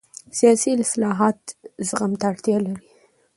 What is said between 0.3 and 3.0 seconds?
سیاسي اصلاحات زغم ته اړتیا لري